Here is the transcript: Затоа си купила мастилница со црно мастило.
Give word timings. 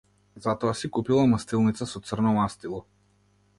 Затоа 0.45 0.73
си 0.79 0.89
купила 0.95 1.27
мастилница 1.35 1.89
со 1.93 2.03
црно 2.09 2.35
мастило. 2.41 2.83